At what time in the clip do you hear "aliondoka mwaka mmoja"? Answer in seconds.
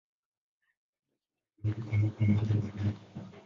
1.93-2.73